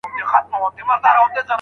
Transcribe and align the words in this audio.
چې 0.15 0.21
تا 0.31 0.39
به 0.51 0.57
وغوښتل 0.61 0.83
ما 0.87 0.95
هغه 0.95 1.01
دم 1.03 1.15
راوړل 1.17 1.31
گلونه 1.35 1.41